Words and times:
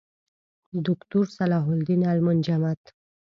دوکتورصلاح 0.85 1.65
الدین 1.75 2.01
المنجد 2.15 2.81